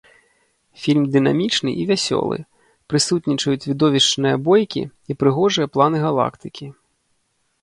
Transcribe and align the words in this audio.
Фільм 0.83 1.03
дынамічны 1.15 1.71
і 1.83 1.85
вясёлы, 1.91 2.37
прысутнічаюць 2.93 3.67
відовішчныя 3.69 4.35
бойкі 4.49 4.83
і 4.87 5.11
прыгожыя 5.21 5.67
планы 5.77 5.97
галактыкі. 6.07 6.65